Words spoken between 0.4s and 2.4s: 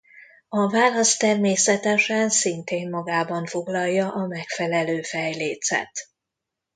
A válasz természetesen